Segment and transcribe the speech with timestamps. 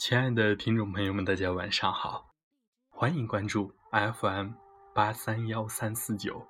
[0.00, 2.30] 亲爱的听众朋友们，大家晚上好，
[2.88, 4.52] 欢迎关注 FM
[4.94, 6.46] 八三幺三四九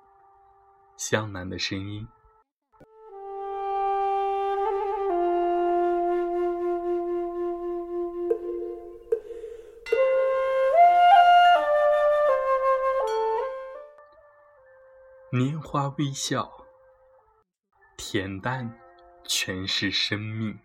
[0.95, 2.07] 湘南的声音。
[15.33, 16.49] 年华微笑，
[17.97, 18.79] 恬淡
[19.25, 20.57] 全是生命。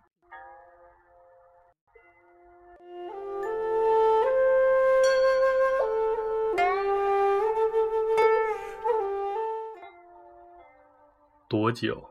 [11.49, 12.11] 多久，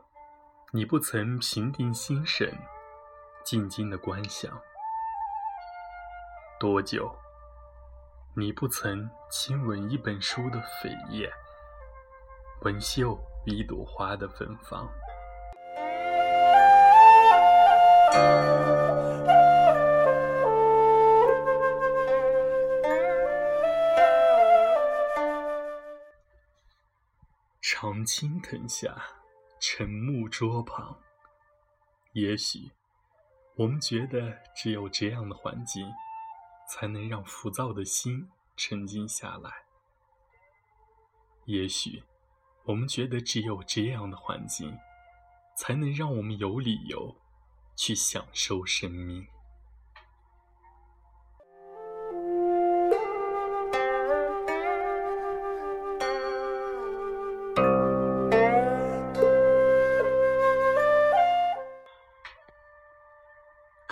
[0.72, 2.50] 你不曾平定心神，
[3.44, 4.50] 静静的观想？
[6.58, 7.14] 多久，
[8.34, 11.30] 你不曾亲吻一本书的扉页，
[12.62, 14.88] 闻嗅一朵花的芬芳？
[27.60, 28.96] 常青藤下。
[29.58, 31.00] 沉木桌旁，
[32.12, 32.70] 也许
[33.56, 35.90] 我们觉得只有这样的环境，
[36.68, 39.50] 才能让浮躁的心沉静下来。
[41.46, 42.02] 也许
[42.64, 44.76] 我们觉得只有这样的环境，
[45.56, 47.16] 才能让我们有理由
[47.74, 49.26] 去享受生命。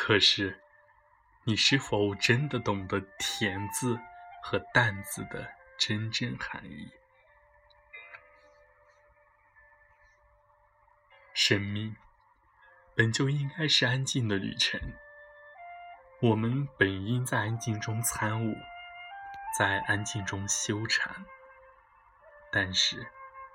[0.06, 0.60] 可是，
[1.44, 3.98] 你是否真的懂得“甜”字
[4.42, 6.90] 和“淡”字的真正含义？
[11.32, 11.96] 生命
[12.94, 14.78] 本就应该是安静的旅程，
[16.20, 18.54] 我们本应在安静中参悟，
[19.58, 21.24] 在安静中修禅。
[22.52, 23.06] 但是，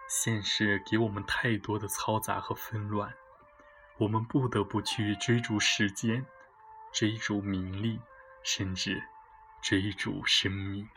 [0.07, 3.13] 现实给我们太多的嘈杂和纷乱，
[3.99, 6.25] 我们不得不去追逐时间。
[6.91, 7.99] 追逐名利，
[8.43, 9.01] 甚至
[9.61, 10.87] 追逐生命。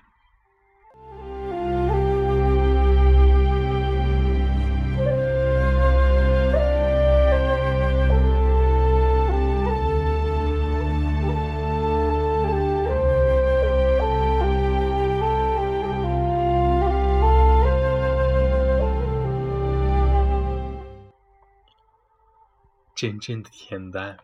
[22.95, 24.17] 真正的恬淡。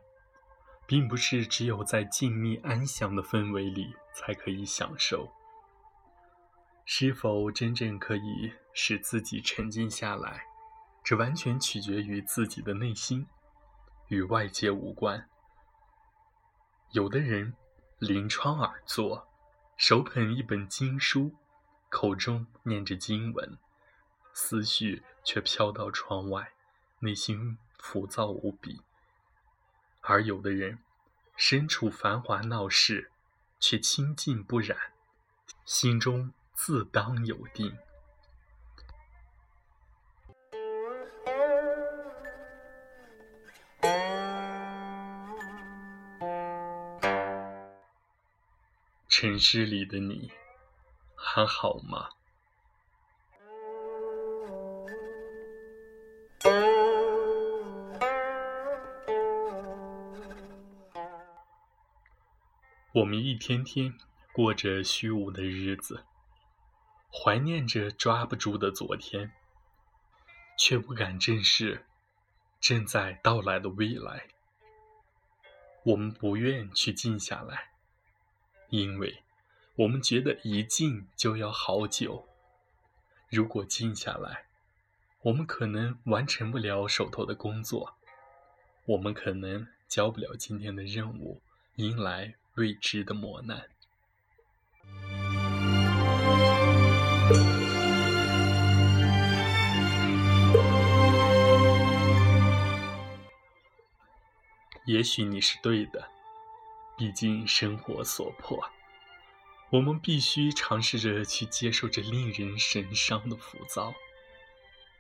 [0.88, 5.31] 并不是只有在静谧安详的氛围里才可以享受。
[6.87, 10.47] 是否真正可以使自己沉静下来，
[11.04, 13.26] 这完全取决于自己的内心，
[14.06, 15.28] 与外界无关。
[16.93, 17.55] 有的人
[17.99, 19.28] 临窗而坐，
[19.76, 21.34] 手捧一本经书，
[21.91, 23.59] 口中念着经文，
[24.32, 26.53] 思绪却飘到窗外，
[27.00, 28.81] 内心浮躁无比。
[30.01, 30.79] 而有的人，
[31.37, 33.11] 身处繁华闹市，
[33.61, 34.77] 却清静不染，
[35.65, 37.77] 心中自当有定。
[49.09, 50.31] 城市里的你，
[51.17, 52.11] 还好吗？
[62.94, 63.93] 我们一天天
[64.32, 66.04] 过着虚无的日子，
[67.12, 69.31] 怀念着抓不住的昨天，
[70.56, 71.84] 却不敢正视
[72.59, 74.29] 正在到来的未来。
[75.85, 77.73] 我们不愿去静下来，
[78.70, 79.23] 因为
[79.76, 82.26] 我们觉得一静就要好久。
[83.29, 84.46] 如果静下来，
[85.20, 87.99] 我们可能完成不了手头的工作，
[88.87, 91.43] 我们可能交不了今天的任务，
[91.76, 92.38] 迎来。
[92.58, 93.62] 未知的磨难。
[104.87, 106.08] 也许你是对的，
[106.96, 108.58] 毕竟生活所迫，
[109.70, 113.94] 我们必须尝试着去接受这令人神伤的浮躁。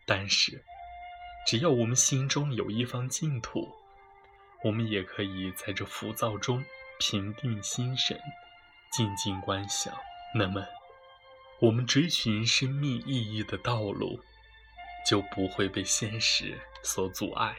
[0.06, 0.62] 但是，
[1.46, 3.68] 只要我们心中有一方净土，
[4.62, 6.64] 我们也可以在这浮躁中。
[6.98, 8.20] 平定心神
[8.92, 9.94] 静静观想。
[10.34, 10.66] 那么
[11.60, 14.20] 我们追寻生命意义的道路
[15.06, 17.56] 就不会被现实所阻碍。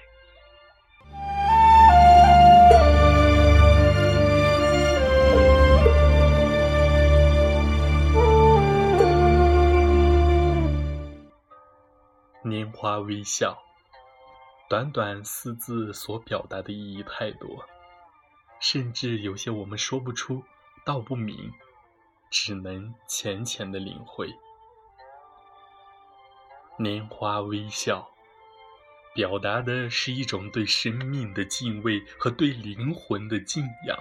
[12.43, 13.57] 年华微笑
[14.69, 17.63] 短短四字所表达的意义太多
[18.59, 20.43] 甚至有些我们说不出、
[20.85, 21.53] 道不明，
[22.29, 24.33] 只能浅浅的领会。
[26.77, 28.09] 拈花微笑，
[29.13, 33.97] 表达的是一种对生命的敬畏和对灵魂的敬仰。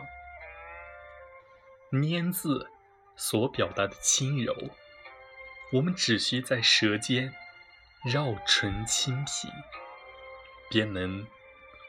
[1.91, 2.71] 拈字
[3.17, 4.55] 所表达的轻柔，
[5.73, 7.35] 我们只需在舌尖。
[8.05, 9.51] 绕唇轻品，
[10.71, 11.27] 便能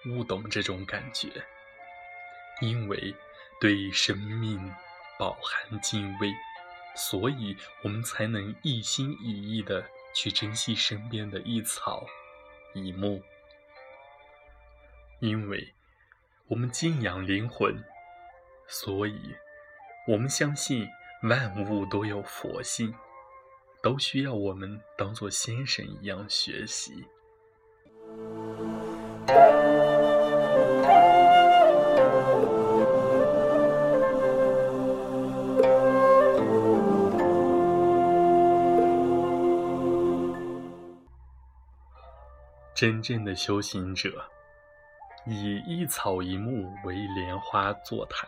[0.07, 1.45] 悟懂这种感觉。
[2.61, 3.15] 因为
[3.59, 4.59] 对生命
[5.17, 6.33] 饱含敬畏，
[6.95, 9.85] 所以我们才能一心一意的
[10.15, 12.05] 去珍惜身边的一草
[12.73, 13.21] 一木。
[15.19, 15.73] 因为
[16.47, 17.83] 我们敬仰灵魂，
[18.67, 19.35] 所以
[20.07, 20.87] 我们相信
[21.23, 22.93] 万物都有佛性。
[23.81, 27.05] 都需要我们当做先生一样学习。
[42.79, 44.23] 真正的修行者，
[45.25, 48.25] 以一草一木为莲花坐台，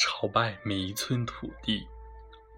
[0.00, 1.86] 朝拜每一寸土地。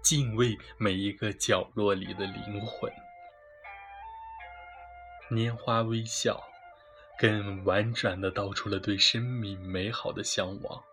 [0.01, 2.91] 敬畏每一个角落里的灵魂，
[5.29, 6.43] 拈花微笑，
[7.19, 10.83] 更婉转的道出了对生命美好的向往。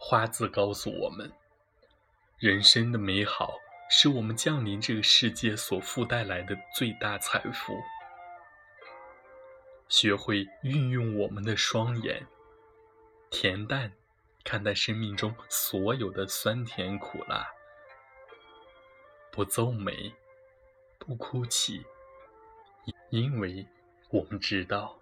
[0.00, 1.30] 花字告诉我们，
[2.40, 3.54] 人生的美好
[3.88, 7.80] 是我们降临这个世界所附带来的最大财富。
[9.90, 12.24] 学会运用我们的双眼，
[13.28, 13.92] 恬淡
[14.44, 17.44] 看待生命中所有的酸甜苦辣。
[19.32, 20.14] 不皱眉，
[20.96, 21.84] 不哭泣，
[23.10, 23.66] 因为
[24.10, 24.96] 我们知道，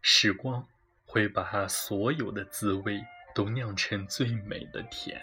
[0.00, 0.64] 时光
[1.04, 5.20] 会把所有的滋味都酿成最美的甜。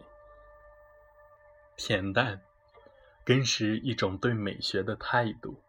[1.79, 2.43] 恬淡，
[3.25, 5.63] 更是一种对美学的态度。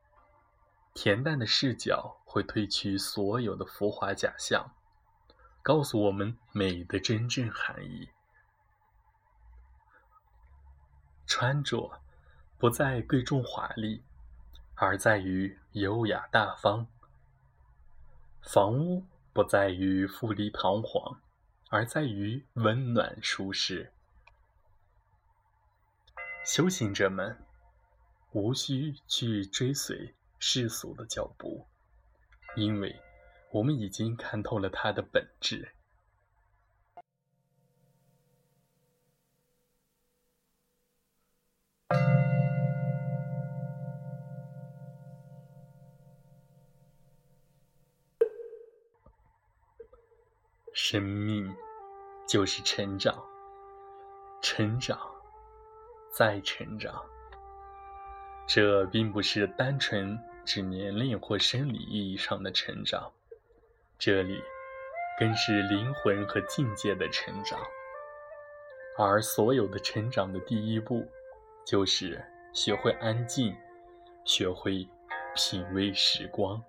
[0.93, 4.71] 恬淡的视角会褪去所有的浮华假象，
[5.63, 8.09] 告诉我们美的真正含义。
[11.25, 12.01] 穿着
[12.57, 14.03] 不在贵重华丽，
[14.75, 16.87] 而在于优雅大方；
[18.41, 21.21] 房屋不在于富丽堂皇，
[21.69, 23.91] 而在于温暖舒适。
[26.45, 27.37] 修行者们
[28.31, 31.67] 无需去追随世俗的脚步，
[32.55, 32.95] 因为
[33.51, 35.73] 我们已经看透了它的本质。
[50.79, 51.51] 生命
[52.27, 53.19] 就是成长，
[54.43, 54.95] 成长。
[56.13, 57.03] 再成长，
[58.47, 60.15] 这并不是单纯
[60.45, 63.11] 指年龄或生理意义上的成长，
[63.97, 64.39] 这里
[65.19, 67.59] 更是灵魂和境界的成长。
[68.99, 71.07] 而所有的成长的第一步，
[71.65, 73.55] 就是学会安静，
[74.25, 74.87] 学会
[75.35, 76.63] 品味时光。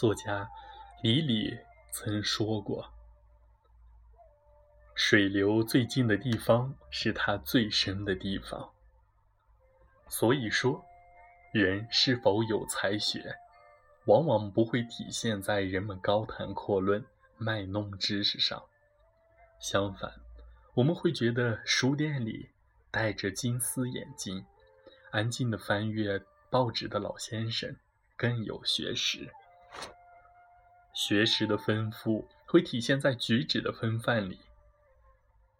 [0.00, 0.48] 作家
[1.02, 1.58] 李李
[1.92, 2.90] 曾说过
[4.96, 8.72] ：“水流最近的地方是它最深的地方。”
[10.08, 10.82] 所以说，
[11.52, 13.36] 人是否有才学，
[14.06, 17.04] 往往不会体现在人们高谈阔论、
[17.36, 18.64] 卖弄知识上。
[19.60, 20.10] 相反，
[20.72, 22.48] 我们会觉得书店里
[22.90, 24.46] 戴着金丝眼镜、
[25.10, 27.76] 安静的翻阅报纸的老先生
[28.16, 29.30] 更有学识。
[30.92, 34.38] 学识的丰富会体现在举止的风范里。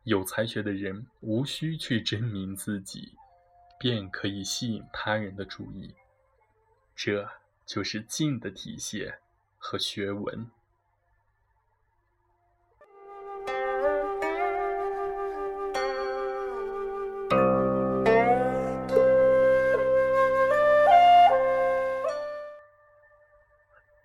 [0.04, 3.14] 有才学的人无需去证明自己，
[3.78, 5.94] 便可以吸引他人的注意。
[6.96, 7.28] 这
[7.66, 9.18] 就是静的体现
[9.58, 10.50] 和学文。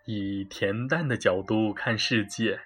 [0.05, 2.61] 以恬淡的角度看世界，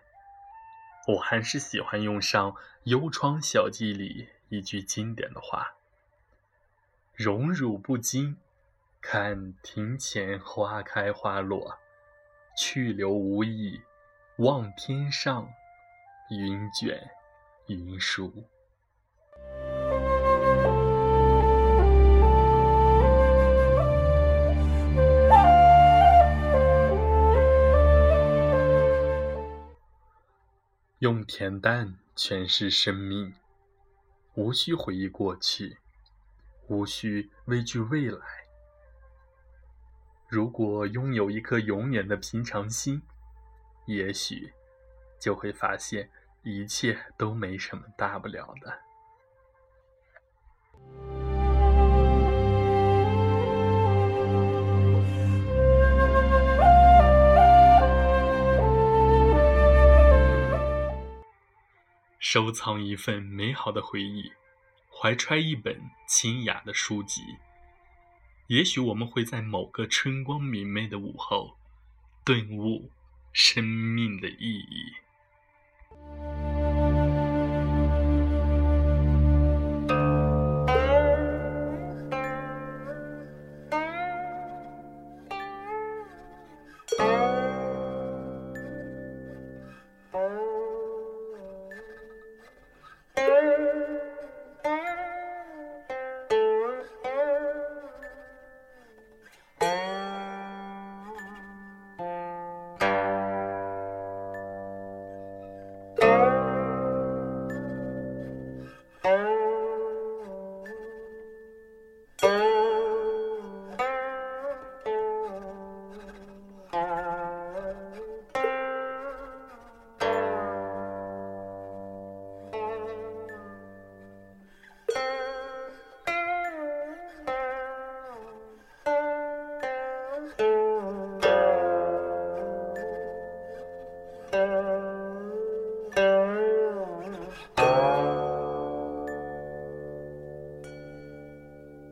[1.08, 2.52] 我还是喜欢用上
[2.84, 5.76] 《幽窗小记》里一句经典的话
[7.16, 8.36] ：“荣辱不惊，
[9.00, 11.80] 看庭前花开花落；
[12.58, 13.80] 去留无意，
[14.40, 15.50] 望天上
[16.30, 17.10] 云卷
[17.68, 18.44] 云舒。”
[31.10, 33.34] 用恬淡诠释生命，
[34.36, 35.80] 无需回忆过去，
[36.68, 38.20] 无需畏惧未来。
[40.28, 43.02] 如果拥有一颗永远的平常心，
[43.88, 44.54] 也许
[45.20, 46.12] 就会发现
[46.44, 48.80] 一切都没什么大不了的。
[62.20, 64.32] 收藏一份美好的回忆，
[64.92, 67.22] 怀揣一本清雅的书籍，
[68.48, 71.56] 也许我们会在某个春光明媚的午后，
[72.26, 72.92] 顿悟
[73.32, 74.94] 生命的意义。